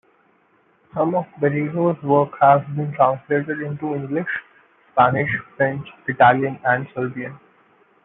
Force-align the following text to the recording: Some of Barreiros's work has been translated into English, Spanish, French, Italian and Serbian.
Some 0.95 1.13
of 1.13 1.27
Barreiros's 1.39 2.01
work 2.01 2.31
has 2.41 2.61
been 2.75 2.91
translated 2.93 3.61
into 3.61 3.93
English, 3.93 4.25
Spanish, 4.93 5.29
French, 5.57 5.87
Italian 6.07 6.59
and 6.63 6.87
Serbian. 6.95 7.37